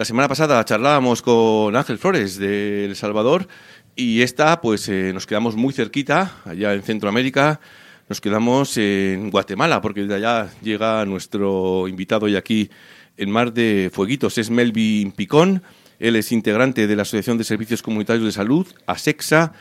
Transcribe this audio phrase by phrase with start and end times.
[0.00, 3.46] La semana pasada charlábamos con Ángel Flores de El Salvador
[3.94, 7.60] y esta, pues eh, nos quedamos muy cerquita, allá en Centroamérica,
[8.08, 12.70] nos quedamos en Guatemala, porque de allá llega nuestro invitado y aquí
[13.18, 15.62] en Mar de Fueguitos, es Melvin Picón,
[15.98, 19.52] él es integrante de la Asociación de Servicios Comunitarios de Salud, ASEXA,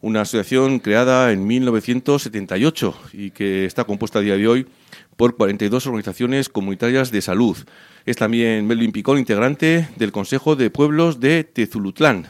[0.00, 4.66] una asociación creada en 1978 y que está compuesta a día de hoy
[5.16, 7.56] por 42 organizaciones comunitarias de salud.
[8.08, 12.26] Es también Melvin Picón, integrante del Consejo de Pueblos de Tezulutlán,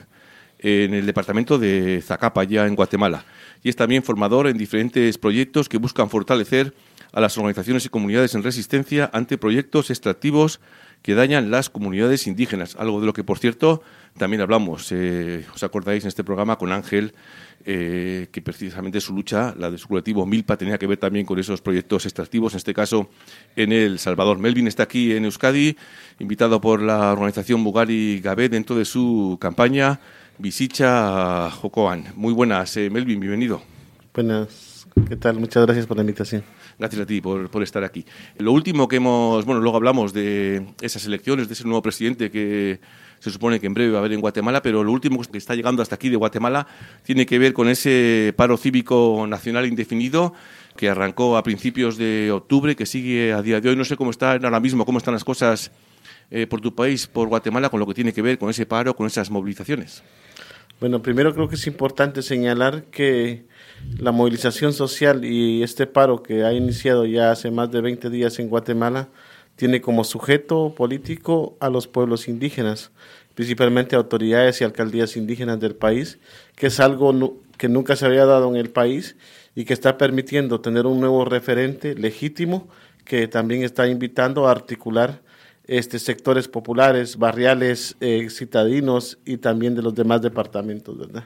[0.59, 3.25] en el departamento de Zacapa, ya en Guatemala.
[3.63, 6.75] Y es también formador en diferentes proyectos que buscan fortalecer
[7.13, 10.59] a las organizaciones y comunidades en resistencia ante proyectos extractivos
[11.03, 13.81] que dañan las comunidades indígenas, algo de lo que, por cierto,
[14.19, 17.15] también hablamos, eh, os acordáis en este programa con Ángel,
[17.65, 21.39] eh, que precisamente su lucha, la de su colectivo Milpa, tenía que ver también con
[21.39, 23.09] esos proyectos extractivos, en este caso
[23.57, 24.39] en El Salvador.
[24.39, 25.77] Melvin está aquí en Euskadi,
[26.19, 30.01] invitado por la organización Bugari Gabé dentro de su campaña
[30.39, 32.05] Visicha Jocoan.
[32.15, 33.61] Muy buenas, eh, Melvin, bienvenido.
[34.15, 35.39] Buenas, ¿qué tal?
[35.39, 36.45] Muchas gracias por la invitación.
[36.79, 38.05] Gracias a ti por, por, estar aquí.
[38.39, 42.81] Lo último que hemos, bueno, luego hablamos de esas elecciones, de ese nuevo presidente que
[43.21, 45.55] se supone que en breve va a haber en Guatemala, pero lo último que está
[45.55, 46.67] llegando hasta aquí de Guatemala
[47.03, 50.35] tiene que ver con ese paro cívico nacional indefinido
[50.77, 53.77] que arrancó a principios de octubre, que sigue a día de hoy.
[53.77, 55.73] No sé cómo están ahora mismo, cómo están las cosas
[56.31, 58.95] eh, por tu país, por Guatemala, con lo que tiene que ver con ese paro,
[58.95, 60.03] con esas movilizaciones.
[60.81, 63.47] Bueno, primero creo que es importante señalar que
[63.99, 68.39] la movilización social y este paro que ha iniciado ya hace más de 20 días
[68.39, 69.09] en Guatemala
[69.59, 72.93] tiene como sujeto político a los pueblos indígenas,
[73.35, 76.21] principalmente autoridades y alcaldías indígenas del país,
[76.55, 79.17] que es algo que nunca se había dado en el país
[79.57, 82.69] y que está permitiendo tener un nuevo referente legítimo
[83.05, 85.23] que también está invitando a articular
[85.67, 91.25] este, sectores populares, barriales, eh, citadinos y también de los demás departamentos, ¿verdad?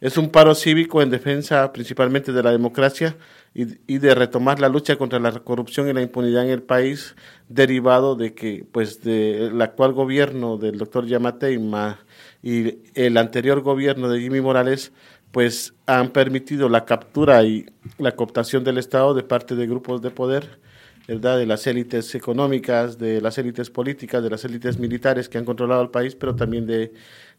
[0.00, 3.16] Es un paro cívico en defensa principalmente de la democracia
[3.52, 7.16] y, de retomar la lucha contra la corrupción y la impunidad en el país,
[7.48, 11.98] derivado de que, pues, del actual gobierno del doctor Yamateima
[12.42, 14.92] y el anterior gobierno de Jimmy Morales,
[15.32, 17.66] pues, han permitido la captura y
[17.98, 20.60] la cooptación del Estado de parte de grupos de poder,
[21.08, 21.38] ¿verdad?
[21.38, 25.82] De las élites económicas, de las élites políticas, de las élites militares que han controlado
[25.82, 26.92] el país, pero también de,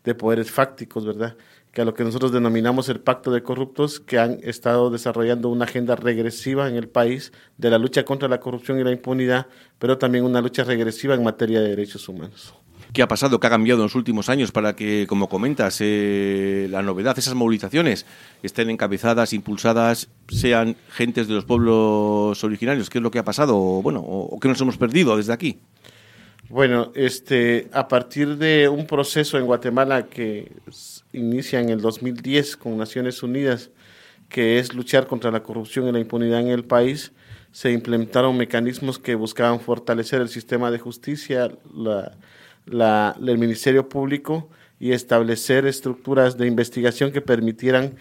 [0.04, 1.38] de poderes fácticos, ¿verdad?
[1.72, 5.66] Que a lo que nosotros denominamos el pacto de corruptos, que han estado desarrollando una
[5.66, 9.48] agenda regresiva en el país de la lucha contra la corrupción y la impunidad,
[9.78, 12.54] pero también una lucha regresiva en materia de derechos humanos.
[12.92, 13.40] ¿Qué ha pasado?
[13.40, 17.36] ¿Qué ha cambiado en los últimos años para que, como comentas, eh, la novedad, esas
[17.36, 18.08] movilizaciones
[18.42, 22.90] estén encabezadas, impulsadas, sean gentes de los pueblos originarios?
[22.90, 23.56] ¿Qué es lo que ha pasado?
[23.84, 25.60] bueno, o qué nos hemos perdido desde aquí?
[26.50, 30.52] Bueno, este, a partir de un proceso en Guatemala que
[31.14, 33.72] inicia en el 2010 con Naciones Unidas,
[34.30, 37.12] que es luchar contra la corrupción y la impunidad en el país,
[37.52, 41.52] se implementaron mecanismos que buscaban fortalecer el sistema de justicia,
[42.68, 44.50] el Ministerio Público
[44.80, 47.96] y establecer estructuras de investigación que permitieran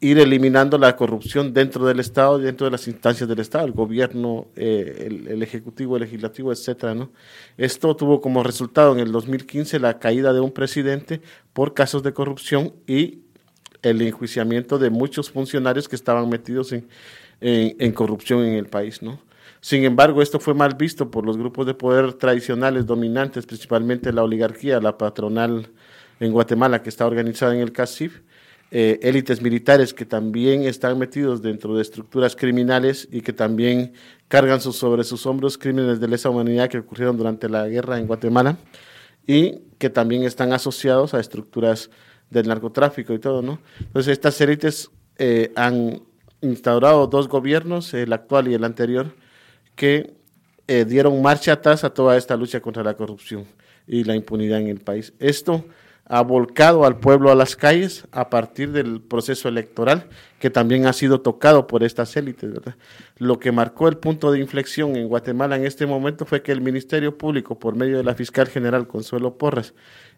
[0.00, 4.46] ir eliminando la corrupción dentro del Estado dentro de las instancias del Estado, el gobierno,
[4.56, 7.10] eh, el, Ejecutivo, el Legislativo, etcétera, ¿no?
[7.58, 11.20] Esto tuvo como resultado en el 2015 la caída de un presidente
[11.52, 13.20] por casos de corrupción y
[13.82, 16.88] el enjuiciamiento de muchos funcionarios que estaban metidos en,
[17.40, 19.20] en, corrupción en el país, ¿no?
[19.62, 24.22] Sin embargo, esto fue mal visto por los grupos de poder tradicionales dominantes, principalmente la
[24.22, 25.68] oligarquía, la patronal
[26.18, 28.20] en Guatemala, que está organizada en el CACIF,
[28.72, 33.94] eh, élites militares que también están metidos dentro de estructuras criminales y que también
[34.28, 38.58] cargan sobre sus hombros crímenes de lesa humanidad que ocurrieron durante la guerra en Guatemala
[39.26, 41.90] y que también están asociados a estructuras
[42.30, 43.58] del narcotráfico y todo, ¿no?
[43.80, 46.02] Entonces estas élites eh, han
[46.40, 49.14] instaurado dos gobiernos, el actual y el anterior,
[49.74, 50.14] que
[50.68, 53.46] eh, dieron marcha atrás a toda esta lucha contra la corrupción
[53.86, 55.12] y la impunidad en el país.
[55.18, 55.64] Esto
[56.12, 60.08] ha volcado al pueblo a las calles a partir del proceso electoral
[60.40, 62.50] que también ha sido tocado por estas élites.
[63.18, 66.62] Lo que marcó el punto de inflexión en Guatemala en este momento fue que el
[66.62, 69.72] Ministerio Público, por medio de la fiscal general Consuelo Porras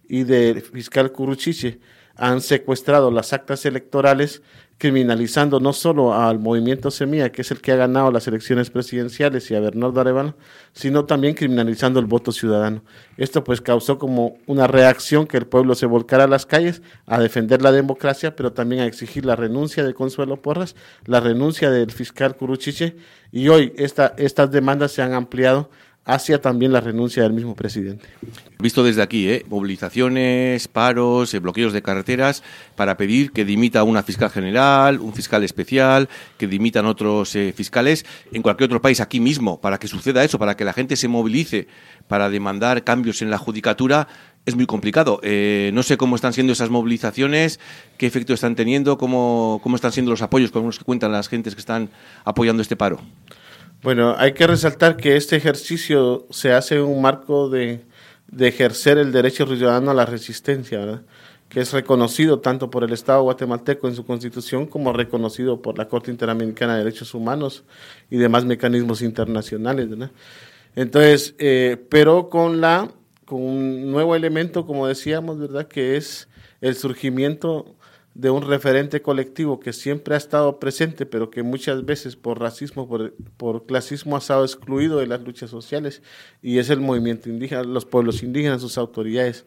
[0.08, 1.78] y del fiscal Curuchiche,
[2.16, 4.40] han secuestrado las actas electorales
[4.82, 9.48] criminalizando no solo al movimiento Semilla, que es el que ha ganado las elecciones presidenciales,
[9.48, 10.34] y a Bernardo Arevalo,
[10.72, 12.82] sino también criminalizando el voto ciudadano.
[13.16, 17.20] Esto pues causó como una reacción que el pueblo se volcara a las calles a
[17.20, 20.74] defender la democracia, pero también a exigir la renuncia de Consuelo Porras,
[21.04, 22.96] la renuncia del fiscal Curuchiche,
[23.30, 25.70] y hoy esta, estas demandas se han ampliado
[26.04, 28.08] hacia también la renuncia del mismo presidente.
[28.58, 29.44] Visto desde aquí, ¿eh?
[29.48, 32.42] movilizaciones, paros, eh, bloqueos de carreteras
[32.76, 36.08] para pedir que dimita una fiscal general, un fiscal especial,
[36.38, 40.38] que dimitan otros eh, fiscales en cualquier otro país aquí mismo, para que suceda eso,
[40.38, 41.68] para que la gente se movilice
[42.08, 44.08] para demandar cambios en la judicatura.
[44.44, 45.20] Es muy complicado.
[45.22, 47.60] Eh, no sé cómo están siendo esas movilizaciones,
[47.96, 51.54] qué efecto están teniendo, cómo, cómo están siendo los apoyos los que cuentan las gentes
[51.54, 51.90] que están
[52.24, 52.98] apoyando este paro.
[53.82, 57.84] Bueno, hay que resaltar que este ejercicio se hace en un marco de,
[58.38, 61.02] ejercer el derecho ciudadano a la resistencia, ¿verdad?
[61.48, 65.88] que es reconocido tanto por el Estado guatemalteco en su constitución como reconocido por la
[65.88, 67.64] Corte Interamericana de Derechos Humanos
[68.08, 69.88] y demás mecanismos internacionales.
[70.76, 72.88] Entonces, eh, pero con, la,
[73.24, 75.66] con un nuevo elemento, como decíamos, ¿verdad?
[75.66, 76.28] que es
[76.60, 77.74] el surgimiento
[78.14, 82.88] de un referente colectivo que siempre ha estado presente, pero que muchas veces por racismo,
[83.36, 86.02] por, clasismo ha estado excluido de las luchas sociales,
[86.42, 89.46] y es el movimiento indígena, los pueblos indígenas, sus autoridades,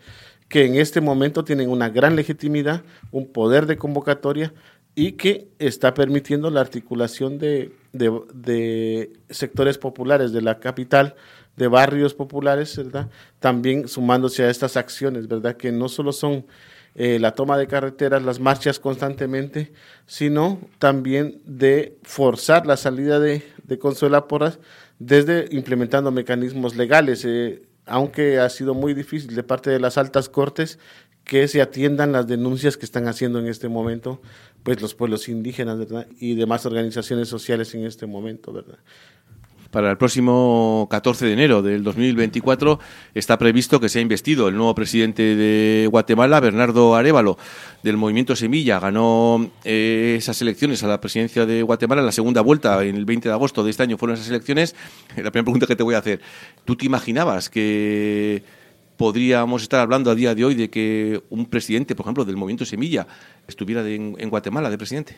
[0.50, 4.54] que en este momento tienen una gran legitimidad, un poder de convocatoria
[4.96, 11.16] y que está permitiendo la articulación de, de sectores populares de la capital,
[11.56, 13.10] de barrios populares, ¿verdad?
[13.40, 15.58] También sumándose a estas acciones, ¿verdad?
[15.58, 16.46] Que no solo son
[16.96, 19.74] eh, la toma de carreteras, las marchas constantemente,
[20.06, 24.60] sino también de forzar la salida de, de Consuela Porras
[24.98, 30.30] desde implementando mecanismos legales, eh, aunque ha sido muy difícil de parte de las altas
[30.30, 30.80] cortes
[31.26, 34.22] que se atiendan las denuncias que están haciendo en este momento
[34.64, 35.78] pues los pueblos indígenas
[36.20, 38.78] y demás organizaciones sociales en este momento, ¿verdad?
[39.76, 42.80] Para el próximo 14 de enero del 2024
[43.14, 47.38] está previsto que sea investido el nuevo presidente de Guatemala, Bernardo Arevalo,
[47.84, 48.80] del movimiento Semilla.
[48.80, 53.04] Ganó eh, esas elecciones a la presidencia de Guatemala en la segunda vuelta, en el
[53.04, 54.78] 20 de agosto de este año fueron esas elecciones.
[55.18, 56.22] La primera pregunta que te voy a hacer,
[56.64, 58.44] ¿tú te imaginabas que
[58.96, 62.64] podríamos estar hablando a día de hoy de que un presidente, por ejemplo, del movimiento
[62.64, 63.08] Semilla,
[63.46, 65.18] estuviera en, en Guatemala de presidente?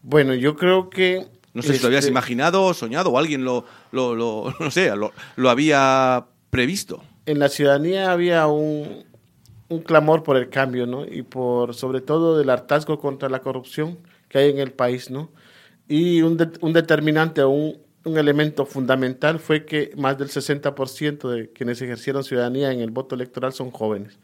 [0.00, 3.64] Bueno, yo creo que no sé si lo habías este, imaginado, soñado o alguien lo,
[3.92, 7.02] lo, lo no sé, lo, había previsto.
[7.26, 9.04] En la ciudadanía había un,
[9.68, 11.04] un clamor por el cambio, ¿no?
[11.04, 13.98] Y por, sobre todo, del hartazgo contra la corrupción
[14.28, 15.30] que hay en el país, ¿no?
[15.88, 21.80] Y un, un determinante un, un, elemento fundamental fue que más del 60% de quienes
[21.80, 24.18] ejercieron ciudadanía en el voto electoral son jóvenes.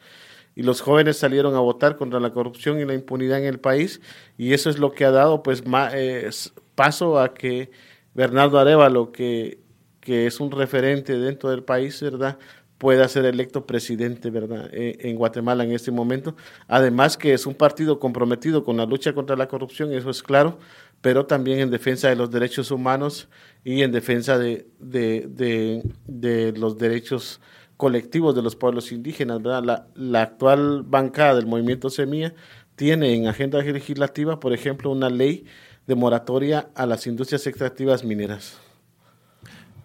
[0.57, 4.01] Y los jóvenes salieron a votar contra la corrupción y la impunidad en el país,
[4.39, 6.29] y eso es lo que ha dado, pues, más, eh,
[6.75, 7.71] paso a que
[8.15, 9.59] Bernardo Arevalo, que,
[10.01, 12.39] que es un referente dentro del país, ¿verdad?
[12.79, 14.69] pueda ser electo presidente, ¿verdad?
[14.73, 16.37] E, en Guatemala en este momento.
[16.69, 20.59] Además que es un partido comprometido con la lucha contra la corrupción, eso es claro,
[21.01, 23.29] pero también en defensa de los derechos humanos
[23.65, 27.41] y en defensa de, de, de, los derechos
[27.77, 29.65] colectivos de los pueblos indígenas, ¿verdad?
[29.65, 32.35] La, la actual bancada del movimiento Semilla
[32.77, 35.47] tiene en agenda legislativa, por ejemplo, una ley
[35.87, 38.59] de moratoria a las industrias extractivas mineras.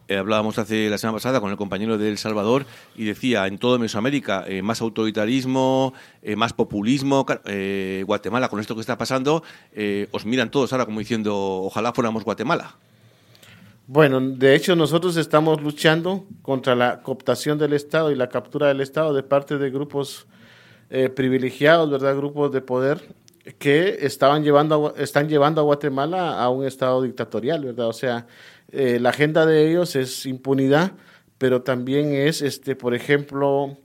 [0.09, 2.65] Eh, hablábamos hace la semana pasada con el compañero de El Salvador
[2.95, 5.93] y decía, en todo Mesoamérica, eh, más autoritarismo,
[6.23, 7.27] eh, más populismo.
[8.07, 9.43] Guatemala, con esto que está pasando,
[10.11, 12.75] os miran todos ahora como diciendo, ojalá fuéramos Guatemala.
[13.85, 18.81] Bueno, de hecho nosotros estamos luchando contra la cooptación del Estado y la captura del
[18.81, 20.25] Estado de parte de grupos
[21.15, 22.15] privilegiados, ¿verdad?
[22.15, 22.99] Grupos de poder
[23.57, 27.87] que estaban llevando están llevando a Guatemala a un estado dictatorial, ¿verdad?
[27.87, 28.27] O sea,
[28.71, 30.93] eh, la agenda de ellos es impunidad,
[31.37, 33.77] pero también es, este, por ejemplo,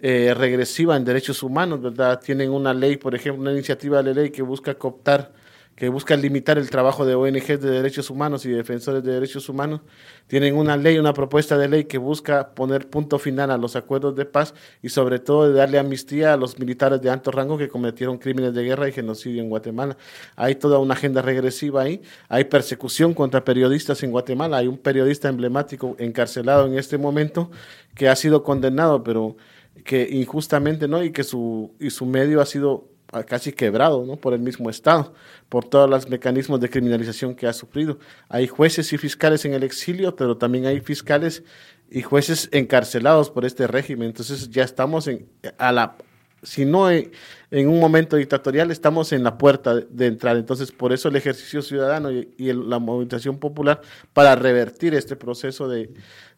[0.00, 2.20] eh, regresiva en derechos humanos, ¿verdad?
[2.20, 5.32] Tienen una ley, por ejemplo, una iniciativa de ley que busca cooptar
[5.78, 9.82] que buscan limitar el trabajo de ONGs de derechos humanos y defensores de derechos humanos,
[10.26, 14.16] tienen una ley, una propuesta de ley que busca poner punto final a los acuerdos
[14.16, 17.68] de paz y sobre todo de darle amnistía a los militares de alto rango que
[17.68, 19.96] cometieron crímenes de guerra y genocidio en Guatemala.
[20.34, 25.28] Hay toda una agenda regresiva ahí, hay persecución contra periodistas en Guatemala, hay un periodista
[25.28, 27.52] emblemático encarcelado en este momento
[27.94, 29.36] que ha sido condenado, pero
[29.84, 34.16] que injustamente no y que su y su medio ha sido casi quebrado ¿no?
[34.16, 35.14] por el mismo Estado,
[35.48, 37.98] por todos los mecanismos de criminalización que ha sufrido.
[38.28, 41.42] Hay jueces y fiscales en el exilio, pero también hay fiscales
[41.90, 44.08] y jueces encarcelados por este régimen.
[44.08, 45.96] Entonces ya estamos en, a la,
[46.42, 47.10] si no en,
[47.50, 50.36] un momento dictatorial, estamos en la puerta de, entrar.
[50.36, 53.80] Entonces por eso el ejercicio ciudadano y, la movilización popular
[54.12, 55.90] para revertir este proceso de,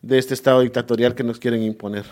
[0.02, 2.04] de este Estado dictatorial que nos quieren imponer.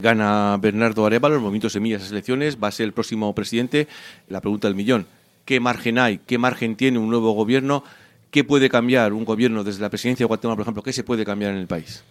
[0.00, 3.88] Gana Bernardo Arevalo, el movimiento Semillas las elecciones, va a ser el próximo presidente.
[4.28, 5.06] La pregunta del millón,
[5.44, 6.18] ¿qué margen hay?
[6.18, 7.82] ¿Qué margen tiene un nuevo gobierno?
[8.30, 10.82] ¿Qué puede cambiar un gobierno desde la presidencia de Guatemala, por ejemplo?
[10.84, 12.04] ¿Qué se puede cambiar en el país?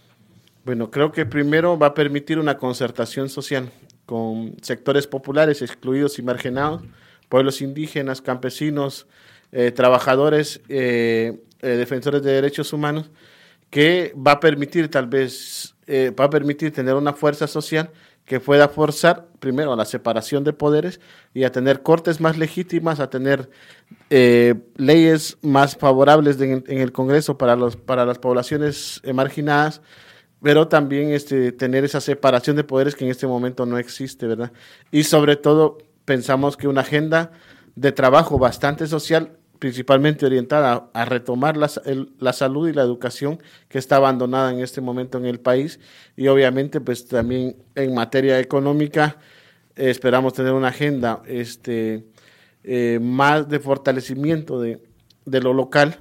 [0.65, 3.71] Bueno, creo que primero va a permitir una concertación social
[4.05, 6.81] con sectores populares excluidos y marginados,
[7.29, 9.07] pueblos indígenas, campesinos,
[9.53, 13.09] eh, trabajadores, eh, eh, defensores de derechos humanos,
[13.69, 17.91] que va a permitir tal vez, va a permitir tener una fuerza social
[18.25, 20.99] que pueda forzar primero a la separación de poderes
[21.33, 23.49] y a tener cortes más legítimas, a tener
[24.09, 29.81] leyes más favorables en, el Congreso para, los, para las poblaciones marginadas,
[30.41, 34.51] pero también este, tener esa separación de poderes que en este momento no existe, ¿verdad?
[34.91, 37.31] Y sobre todo pensamos que una agenda
[37.75, 41.69] de trabajo bastante social principalmente orientada a, retomar la,
[42.19, 45.79] la, salud y la educación que está abandonada en este momento en el país
[46.15, 49.17] y obviamente pues también en materia económica
[49.75, 52.05] eh, esperamos tener una agenda este,
[52.63, 54.81] eh, más de fortalecimiento de,
[55.25, 55.99] de lo local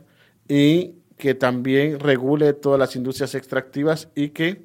[0.48, 4.62] y que también regule todas las industrias extractivas y que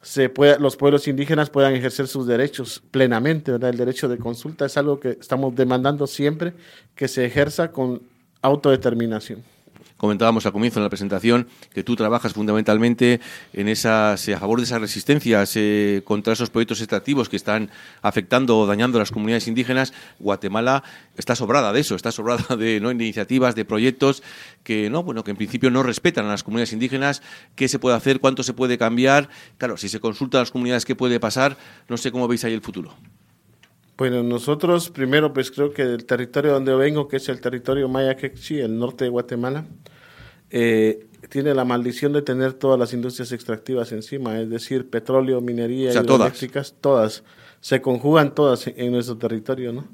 [0.00, 3.52] se pueda, los pueblos indígenas puedan ejercer sus derechos plenamente.
[3.52, 6.54] El derecho de consulta es algo que estamos demandando siempre
[6.94, 8.02] que se ejerza con
[8.42, 9.42] autodeterminación.
[9.98, 13.20] Comentábamos al comienzo en la presentación que tú trabajas fundamentalmente
[13.52, 15.58] en esas, eh, a favor de esas resistencias
[16.04, 17.68] contra esos proyectos extractivos que están
[18.00, 19.92] afectando o dañando a las comunidades indígenas.
[20.20, 20.84] Guatemala
[21.16, 22.92] está sobrada de eso, está sobrada de ¿no?
[22.92, 24.22] iniciativas, de proyectos
[24.62, 27.20] que no, bueno, que en principio no respetan a las comunidades indígenas.
[27.56, 28.20] ¿Qué se puede hacer?
[28.20, 29.28] ¿Cuánto se puede cambiar?
[29.56, 31.56] Claro, si se consulta a las comunidades qué puede pasar,
[31.88, 32.94] no sé cómo veis ahí el futuro.
[33.98, 38.16] Bueno, nosotros primero pues creo que el territorio donde vengo, que es el territorio Maya
[38.16, 39.66] Quechí, el norte de Guatemala,
[40.50, 45.90] eh, tiene la maldición de tener todas las industrias extractivas encima, es decir, petróleo, minería,
[45.90, 47.24] o hidroeléctricas, todas.
[47.60, 49.88] se conjugan todas en nuestro territorio, ¿no?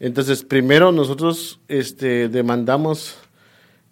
[0.00, 3.18] Entonces, primero nosotros este, demandamos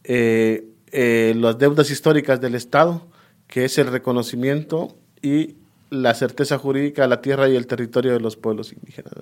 [0.02, 3.06] eh, eh, las deudas históricas del Estado,
[3.48, 5.56] que es el reconocimiento y
[5.92, 9.12] la certeza jurídica a la tierra y el territorio de los pueblos indígenas.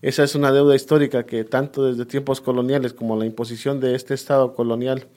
[0.00, 4.14] Esa es una deuda histórica que tanto desde tiempos coloniales como la imposición de este
[4.14, 5.08] Estado colonial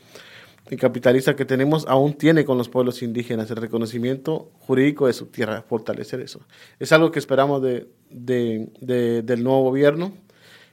[0.70, 5.28] y capitalista que tenemos aún tiene con los pueblos indígenas, el reconocimiento jurídico de su
[5.28, 6.42] tierra, fortalecer eso.
[6.80, 10.12] Es algo que esperamos de, del nuevo gobierno.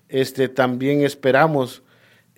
[0.09, 1.83] Este, también esperamos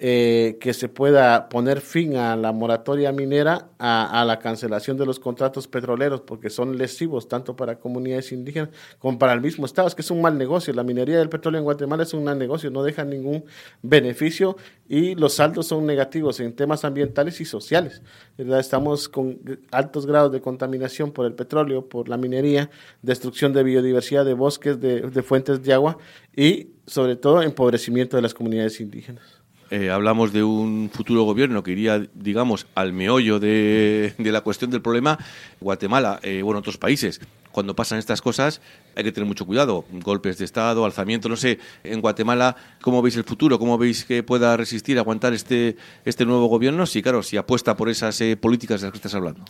[0.01, 5.19] eh, que se pueda poner fin a la moratoria minera, a, la cancelación de los
[5.19, 8.69] contratos petroleros, porque son lesivos tanto para comunidades indígenas
[9.01, 9.89] como para el mismo Estado.
[9.89, 10.73] Es que es un mal negocio.
[10.73, 13.45] La minería del petróleo en Guatemala es un mal negocio, no deja ningún
[13.83, 14.57] beneficio
[14.89, 18.01] y los saldos son negativos en temas ambientales y sociales.
[18.37, 19.41] Estamos con
[19.73, 22.71] altos grados de contaminación por el petróleo, por la minería,
[23.03, 25.99] destrucción de biodiversidad de bosques, de, de fuentes de agua
[26.37, 29.39] y sobre todo empobrecimiento de las comunidades indígenas.
[29.71, 34.81] Eh, hablamos de un futuro gobierno que iría, digamos, al meollo de, la cuestión del
[34.81, 35.19] problema,
[35.61, 37.21] Guatemala, eh, bueno, otros países,
[37.53, 38.61] cuando pasan estas cosas
[38.95, 43.17] hay que tener mucho cuidado, golpes de Estado, alzamiento, no sé, en Guatemala, ¿cómo veis
[43.17, 43.59] el futuro?
[43.59, 46.87] ¿Cómo veis que pueda resistir, aguantar este, este nuevo gobierno?
[46.87, 49.45] Sí, claro, si apuesta por esas eh, políticas de las que estás hablando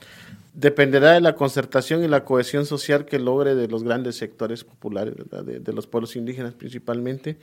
[0.55, 5.14] dependerá de la concertación y la cohesión social que logre de los grandes sectores populares,
[5.45, 7.38] De, los pueblos indígenas principalmente,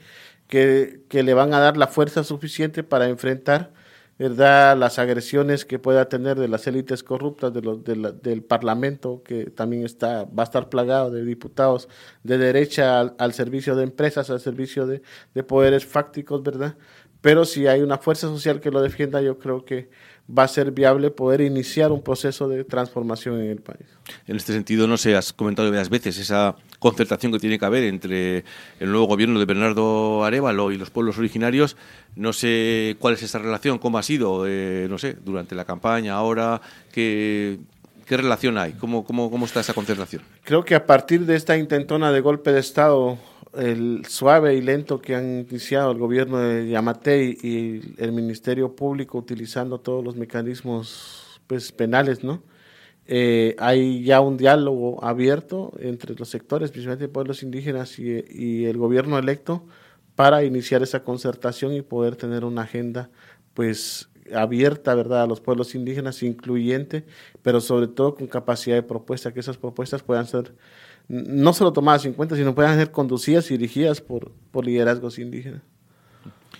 [0.48, 3.72] que, le van a dar la fuerza suficiente para enfrentar
[4.18, 4.76] ¿verdad?
[4.76, 10.24] las agresiones que pueda tener de las élites corruptas de del Parlamento, que también está,
[10.24, 11.88] va a estar plagado de diputados
[12.22, 15.02] de derecha al, servicio de empresas, al servicio de,
[15.34, 16.76] de poderes fácticos, ¿verdad?
[17.20, 19.90] Pero si hay una fuerza social que lo defienda, yo creo que
[20.28, 23.86] va a ser viable poder iniciar un proceso de transformación en el país.
[24.26, 27.84] En este sentido, no sé, has comentado varias veces esa concertación que tiene que haber
[27.84, 28.44] entre
[28.80, 31.76] el nuevo gobierno de Bernardo Arevalo y los pueblos originarios.
[32.16, 36.14] No sé cuál es esa relación, cómo ha sido, eh, no sé, durante la campaña,
[36.14, 36.60] ahora,
[36.92, 37.58] qué,
[38.04, 40.22] qué relación hay, cómo, cómo, cómo está esa concertación.
[40.42, 43.18] Creo que a partir de esta intentona de golpe de Estado
[43.56, 49.18] el suave y lento que han iniciado el gobierno de Yamatei y el Ministerio Público
[49.18, 52.42] utilizando todos los mecanismos pues, penales, ¿no?
[53.08, 58.78] Eh, hay ya un diálogo abierto entre los sectores, principalmente pueblos indígenas y, y, el
[58.78, 59.64] gobierno electo,
[60.16, 63.10] para iniciar esa concertación y poder tener una agenda
[63.54, 67.04] pues abierta, ¿verdad?, a los pueblos indígenas, incluyente,
[67.42, 70.52] pero sobre todo con capacidad de propuesta, que esas propuestas puedan ser
[71.08, 75.62] no solo tomadas en cuenta, sino puedan ser conducidas y dirigidas por, por liderazgos indígenas.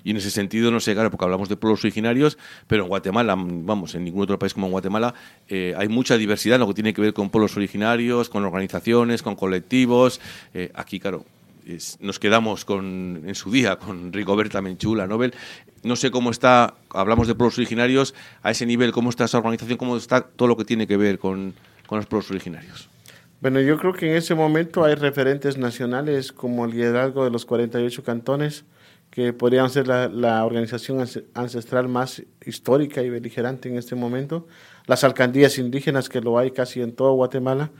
[0.04, 2.38] Y en ese sentido, no sé, claro, porque hablamos de pueblos originarios,
[2.68, 5.14] pero en Guatemala, vamos, en ningún otro país como en Guatemala,
[5.48, 9.22] eh, hay mucha diversidad en lo que tiene que ver con pueblos originarios, con organizaciones,
[9.24, 10.20] con colectivos.
[10.54, 11.24] Eh, aquí, claro,
[11.98, 15.34] nos quedamos con, en su día con Rigoberta Menchú, la Nobel.
[15.82, 19.76] No sé cómo está, hablamos de pueblos originarios, a ese nivel, cómo está esa organización,
[19.76, 21.52] cómo está todo lo que tiene que ver con,
[21.88, 22.88] con los pueblos originarios.
[23.46, 27.46] Bueno, yo creo que en ese momento hay referentes nacionales como el liderazgo de los
[27.46, 28.64] 48 cantones,
[29.08, 34.48] que podrían ser la, la, organización ancestral más histórica y beligerante en este momento,
[34.86, 37.70] las alcaldías indígenas, que lo hay casi en todo Guatemala,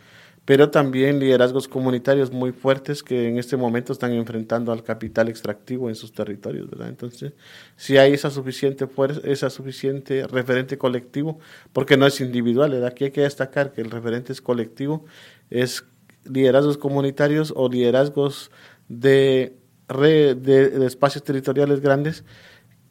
[0.46, 5.88] pero también liderazgos comunitarios muy fuertes que en este momento están enfrentando al capital extractivo
[5.88, 6.88] en sus territorios, ¿verdad?
[6.88, 7.32] Entonces,
[7.74, 11.40] si hay esa suficiente fuerza, esa suficiente referente colectivo,
[11.72, 12.90] porque no es individual, ¿verdad?
[12.90, 15.04] Aquí hay que destacar que el referente es colectivo,
[15.50, 15.84] es
[16.24, 18.50] liderazgos comunitarios o liderazgos
[18.88, 19.56] de,
[19.88, 22.24] de espacios territoriales grandes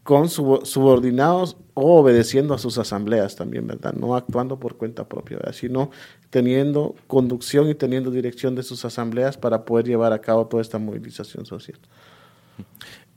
[0.06, 3.94] con subordinados o obedeciendo a sus asambleas también, ¿verdad?
[3.94, 5.90] No actuando por cuenta propia, sino
[6.30, 10.78] teniendo conducción y teniendo dirección de sus asambleas para poder llevar a cabo toda esta
[10.78, 11.80] movilización social.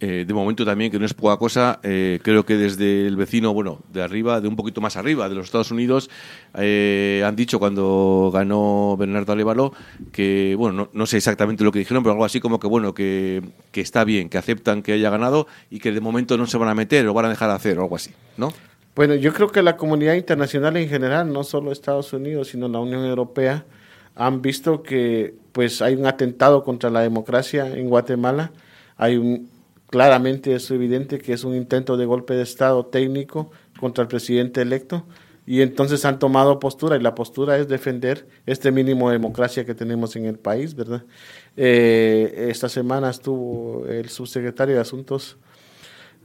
[0.00, 3.52] Eh, de momento también, que no es poca cosa, eh, creo que desde el vecino,
[3.52, 6.08] bueno, de arriba, de un poquito más arriba, de los Estados Unidos,
[6.54, 9.72] eh, han dicho cuando ganó Bernardo Alévalo
[10.12, 13.42] que, bueno, no, sé exactamente lo que dijeron, pero algo así como que, bueno, que,
[13.72, 16.68] que, está bien, que aceptan que haya ganado y que de momento no se van
[16.68, 18.52] a meter o van a dejar de hacer o algo así, ¿no?
[18.94, 22.78] Bueno, yo creo que la comunidad internacional en general, no solo Estados Unidos, sino la
[22.78, 23.64] Unión Europea,
[24.14, 28.52] han visto que pues hay un atentado contra la democracia en Guatemala,
[28.96, 29.57] hay un
[29.88, 34.62] claramente es evidente que es un intento de golpe de Estado técnico contra el presidente
[34.62, 35.04] electo
[35.46, 39.74] y entonces han tomado postura y la postura es defender este mínimo de democracia que
[39.74, 41.04] tenemos en el país, ¿verdad?
[41.56, 45.38] Eh, esta semana estuvo el subsecretario de Asuntos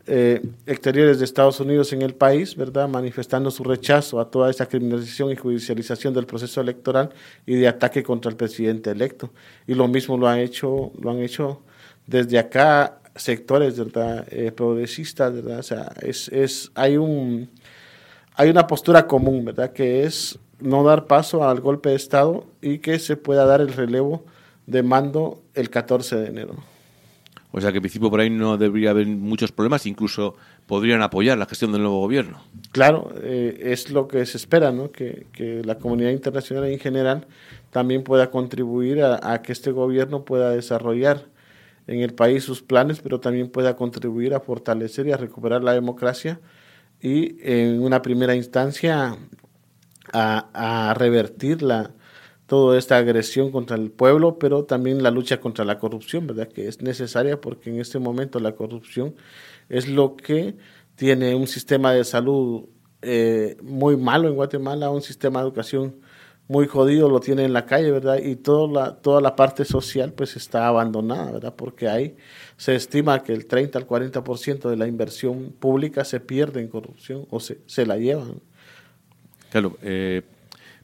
[0.05, 2.89] eh, Exteriores de Estados Unidos en el país, ¿verdad?
[2.89, 7.11] Manifestando su rechazo a toda esa criminalización y judicialización del proceso electoral
[7.45, 9.31] y de ataque contra el presidente electo.
[9.65, 11.61] Y lo mismo lo han hecho, lo han hecho
[12.05, 14.25] desde acá sectores ¿verdad?
[14.29, 15.59] Eh, progresistas, ¿verdad?
[15.59, 17.49] O sea, es, es, hay, un,
[18.35, 19.71] hay una postura común, ¿verdad?
[19.71, 23.73] Que es no dar paso al golpe de Estado y que se pueda dar el
[23.73, 24.25] relevo
[24.65, 26.55] de mando el 14 de enero.
[27.55, 31.37] O sea que en principio por ahí no debería haber muchos problemas, incluso podrían apoyar
[31.37, 32.41] la gestión del nuevo gobierno.
[32.71, 34.91] Claro, eh, es lo que se espera, ¿no?
[34.91, 37.27] Que, que, la comunidad internacional en general
[37.69, 41.27] también pueda contribuir a, a que este gobierno pueda desarrollar
[41.87, 45.73] en el país sus planes, pero también pueda contribuir a fortalecer y a recuperar la
[45.73, 46.39] democracia
[47.01, 49.17] y en una primera instancia
[50.13, 51.91] a, a revertir la,
[52.45, 56.47] toda esta agresión contra el pueblo, pero también la lucha contra la corrupción, ¿verdad?
[56.47, 59.15] Que es necesaria porque en este momento la corrupción
[59.69, 60.55] es lo que
[60.95, 62.65] tiene un sistema de salud
[63.01, 65.95] eh, muy malo en Guatemala, un sistema de educación
[66.53, 68.19] muy jodido lo tiene en la calle, ¿verdad?
[68.23, 71.55] Y toda la, toda la parte social pues está abandonada, ¿verdad?
[71.57, 72.15] Porque ahí
[72.57, 77.25] se estima que el 30 al 40% de la inversión pública se pierde en corrupción
[77.31, 78.39] o se, la llevan.
[79.49, 80.21] Claro, eh,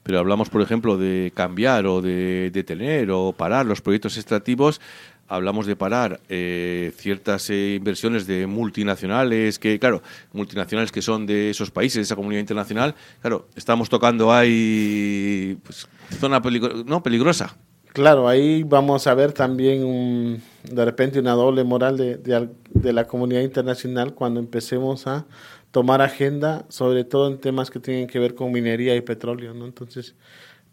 [0.02, 4.82] pero hablamos, por ejemplo, de cambiar o de detener o parar los proyectos extractivos
[5.30, 10.02] hablamos de parar eh, ciertas eh, inversiones de multinacionales, que claro,
[10.34, 15.88] multinacionales que son de esos países, de esa comunidad internacional, claro, estamos tocando ahí pues,
[16.20, 16.42] zona
[16.86, 17.56] no peligrosa.
[17.94, 23.06] Claro, ahí vamos a ver también de repente una doble moral de, de, de la
[23.06, 25.26] comunidad internacional cuando empecemos a
[25.72, 29.66] tomar agenda, sobre todo en temas que tienen que ver con minería y petróleo, ¿no?
[29.66, 30.16] Entonces,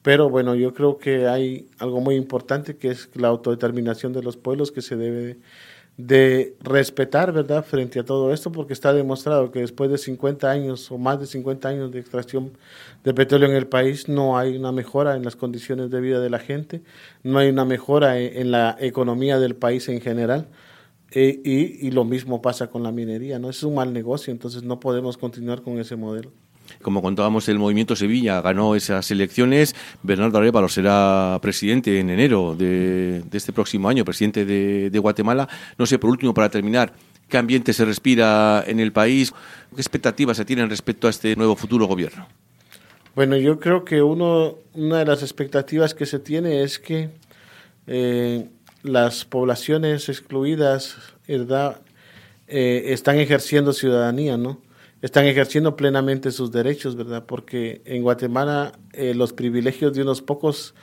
[0.06, 4.36] pero bueno, yo creo que hay algo muy importante que es la autodeterminación de los
[4.36, 5.38] pueblos que se debe
[5.96, 10.92] de respetar, ¿verdad?, frente a todo esto, porque está demostrado que después de 50 años
[10.92, 12.52] o más de 50 años de extracción
[13.02, 16.30] de petróleo en el país, no hay una mejora en las condiciones de vida de
[16.30, 16.82] la gente,
[17.24, 20.46] no hay una mejora en, la economía del país en general,
[21.10, 23.50] e, y, y, lo mismo pasa con la minería, ¿no?
[23.50, 26.30] Es un mal negocio, entonces no podemos continuar con ese modelo.
[26.82, 29.74] Como contábamos, el Movimiento Sevilla ganó esas elecciones.
[30.02, 35.48] Bernardo Arevalo será presidente en enero de, este próximo año, presidente de, Guatemala.
[35.78, 36.92] No sé, por último, para terminar,
[37.28, 39.32] ¿qué ambiente se respira en el país?
[39.74, 42.26] ¿Qué expectativas se tienen respecto a este nuevo futuro gobierno?
[43.14, 47.10] Bueno, yo creo que uno, una de las expectativas que se tiene es que
[47.86, 48.48] eh,
[48.82, 50.96] las poblaciones excluidas.
[52.48, 54.60] Eh, están ejerciendo ciudadanía, ¿no?
[55.02, 57.26] Están ejerciendo plenamente sus derechos, ¿verdad?
[57.26, 60.74] Porque en Guatemala eh, los privilegios de unos pocos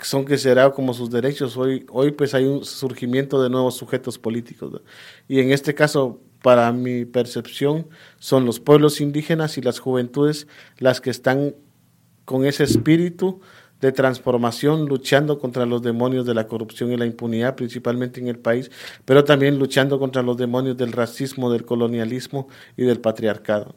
[0.00, 1.56] son que será como sus derechos.
[1.56, 4.80] Hoy, hoy pues hay un surgimiento de nuevos sujetos políticos.
[5.26, 10.46] Y en este caso, para mi percepción, son los pueblos indígenas y las juventudes
[10.78, 11.54] las que están
[12.24, 13.40] con ese espíritu
[13.80, 18.38] de transformación, luchando contra los demonios de la corrupción y la impunidad, principalmente en el
[18.38, 18.70] país,
[19.04, 23.74] pero también luchando contra los demonios del racismo, del colonialismo y del patriarcado.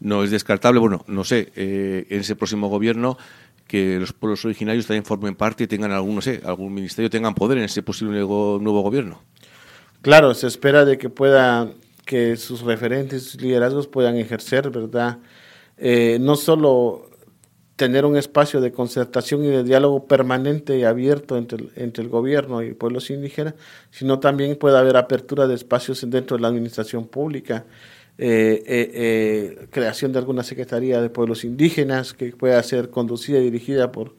[0.00, 3.18] No es descartable, bueno, no sé, eh, en ese próximo gobierno
[3.66, 7.34] que los pueblos originarios también formen parte y tengan algún, no sé, algún ministerio, tengan
[7.34, 9.20] poder en ese posible nuevo gobierno.
[10.00, 11.70] Claro, se espera de que pueda,
[12.06, 15.18] que sus referentes, sus liderazgos puedan ejercer, ¿verdad?
[15.76, 17.07] Eh, no solo
[17.78, 22.10] tener un espacio de concertación y de diálogo permanente y abierto entre el, entre el
[22.10, 23.54] gobierno y pueblos indígenas,
[23.92, 27.66] sino también puede haber apertura de espacios dentro de la administración pública,
[28.18, 33.44] eh, eh, eh, creación de alguna secretaría de pueblos indígenas que pueda ser conducida y
[33.44, 34.16] dirigida por,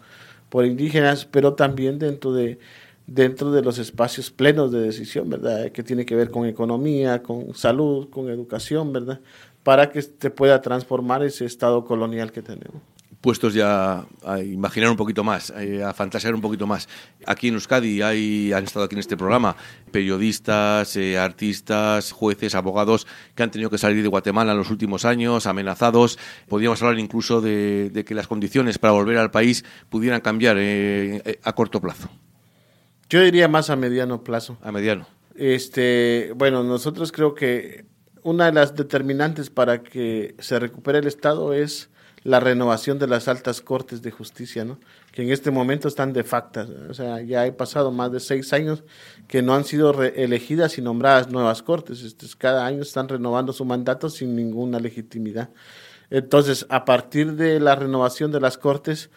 [0.49, 2.59] por indígenas, pero también dentro de
[3.07, 5.71] dentro de los espacios plenos de decisión, ¿verdad?
[5.71, 9.19] Que tiene que ver con economía, con salud, con educación, ¿verdad?
[9.63, 12.81] Para que se pueda transformar ese estado colonial que tenemos
[13.21, 16.87] puestos ya a imaginar un poquito más, eh, a fantasear un poquito más.
[17.25, 19.55] Aquí en Euskadi hay, han estado aquí en este programa
[19.91, 25.05] periodistas, eh, artistas, jueces, abogados que han tenido que salir de Guatemala en los últimos
[25.05, 26.17] años, amenazados.
[26.47, 31.53] Podríamos hablar incluso de, que las condiciones para volver al país pudieran cambiar eh, a
[31.53, 32.09] corto plazo.
[33.09, 34.57] Yo diría más a mediano plazo.
[34.61, 35.07] A mediano.
[35.35, 37.85] Este, bueno, nosotros creo que
[38.23, 41.89] una de las determinantes para que se recupere el Estado es
[42.23, 44.77] la renovación de las altas cortes de justicia, ¿no?
[45.11, 46.65] que en este momento están de facto.
[46.89, 48.83] O sea, ya he pasado más de seis años
[49.27, 52.03] que no han sido elegidas y nombradas nuevas cortes.
[52.03, 55.49] Este, cada año están renovando su mandato sin ninguna legitimidad.
[56.09, 59.09] Entonces, a partir de la renovación de las cortes,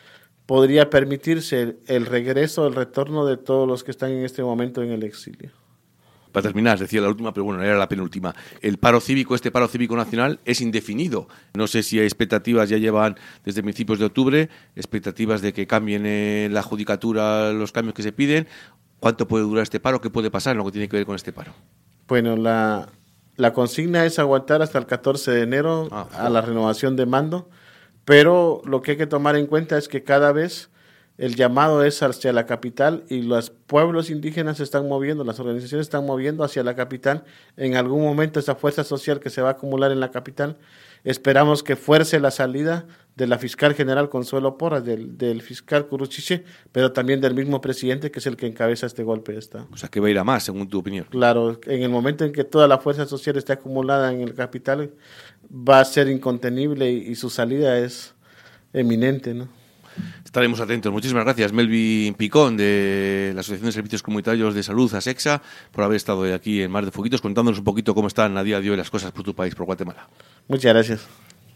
[0.46, 4.90] podría permitirse el regreso, el retorno de todos los que están en este momento en
[4.90, 5.50] el exilio.
[6.32, 8.34] Para terminar, decía la última, pero bueno, era la penúltima.
[8.62, 11.28] El paro cívico, este paro cívico nacional, es indefinido.
[11.54, 16.06] No sé si hay expectativas, ya llevan desde principios de octubre, expectativas de que cambien
[16.06, 18.48] en la judicatura los cambios que se piden.
[18.98, 20.00] ¿Cuánto puede durar este paro?
[20.00, 21.52] ¿Qué puede pasar en lo que tiene que ver con este paro?
[22.08, 22.88] Bueno, la,
[23.36, 27.50] la consigna es aguantar hasta el 14 de enero ah, a la renovación de mando,
[28.04, 30.70] pero lo que hay que tomar en cuenta es que cada vez
[31.18, 35.86] el llamado es hacia la capital y los pueblos indígenas se están moviendo, las organizaciones
[35.86, 37.24] están moviendo hacia la capital.
[37.56, 40.56] En algún momento esa fuerza social que se va a acumular en la capital,
[41.04, 46.92] esperamos que fuerce la salida de la fiscal general Consuelo Porras, del, fiscal Curuchiche, pero
[46.92, 49.68] también del mismo presidente que es el que encabeza este golpe de Estado.
[49.70, 51.06] O sea, que va a ir a más, según tu opinión.
[51.10, 54.92] Claro, en el momento en que toda la fuerza social esté acumulada en el capital,
[55.52, 58.14] va a ser incontenible y su salida es
[58.72, 59.61] eminente, ¿no?
[60.32, 60.90] Estaremos atentos.
[60.90, 65.96] Muchísimas gracias, Melvin Picón, de la Asociación de Servicios Comunitarios de Salud, ASEXA, por haber
[65.96, 68.76] estado aquí en Mar de Foquitos, contándonos un poquito cómo están a día de hoy
[68.78, 70.08] las cosas por tu país, por Guatemala.
[70.48, 71.06] Muchas gracias.